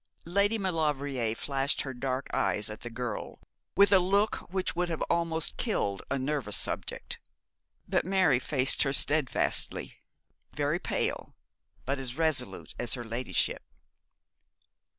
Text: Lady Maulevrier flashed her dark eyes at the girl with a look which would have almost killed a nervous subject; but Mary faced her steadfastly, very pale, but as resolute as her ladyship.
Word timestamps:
Lady 0.25 0.57
Maulevrier 0.57 1.35
flashed 1.35 1.81
her 1.81 1.93
dark 1.93 2.25
eyes 2.33 2.71
at 2.71 2.81
the 2.81 2.89
girl 2.89 3.37
with 3.75 3.91
a 3.91 3.99
look 3.99 4.37
which 4.51 4.75
would 4.75 4.89
have 4.89 5.03
almost 5.11 5.57
killed 5.57 6.01
a 6.09 6.17
nervous 6.17 6.57
subject; 6.57 7.19
but 7.87 8.03
Mary 8.03 8.39
faced 8.39 8.81
her 8.81 8.93
steadfastly, 8.93 9.97
very 10.53 10.79
pale, 10.79 11.35
but 11.85 11.99
as 11.99 12.17
resolute 12.17 12.73
as 12.79 12.95
her 12.95 13.03
ladyship. 13.05 13.61